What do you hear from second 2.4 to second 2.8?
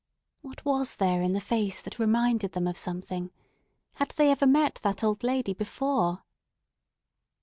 them of